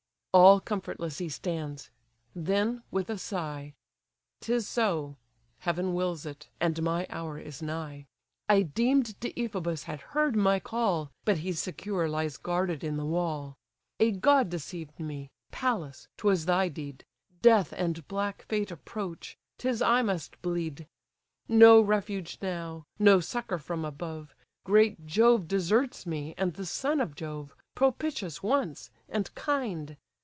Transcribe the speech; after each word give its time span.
All 0.33 0.61
comfortless 0.61 1.17
he 1.17 1.27
stands: 1.27 1.89
then, 2.33 2.83
with 2.89 3.09
a 3.09 3.17
sigh; 3.17 3.73
"'Tis 4.39 4.65
so—Heaven 4.65 5.93
wills 5.93 6.25
it, 6.25 6.47
and 6.57 6.81
my 6.81 7.05
hour 7.09 7.37
is 7.37 7.61
nigh! 7.61 8.05
I 8.47 8.61
deem'd 8.61 9.19
Deiphobus 9.19 9.83
had 9.83 9.99
heard 10.15 10.37
my 10.37 10.57
call, 10.61 11.11
But 11.25 11.39
he 11.39 11.51
secure 11.51 12.07
lies 12.07 12.37
guarded 12.37 12.81
in 12.81 12.95
the 12.95 13.05
wall. 13.05 13.57
A 13.99 14.11
god 14.13 14.49
deceived 14.49 15.01
me; 15.01 15.29
Pallas, 15.51 16.07
'twas 16.15 16.45
thy 16.45 16.69
deed, 16.69 17.03
Death 17.41 17.73
and 17.75 18.07
black 18.07 18.43
fate 18.47 18.71
approach! 18.71 19.37
'tis 19.57 19.81
I 19.81 20.01
must 20.01 20.41
bleed. 20.41 20.87
No 21.49 21.81
refuge 21.81 22.37
now, 22.41 22.85
no 22.97 23.19
succour 23.19 23.57
from 23.59 23.83
above, 23.83 24.33
Great 24.63 25.05
Jove 25.05 25.45
deserts 25.49 26.05
me, 26.05 26.33
and 26.37 26.53
the 26.53 26.65
son 26.65 27.01
of 27.01 27.15
Jove, 27.15 27.53
Propitious 27.75 28.41
once, 28.41 28.91
and 29.09 29.35
kind! 29.35 29.97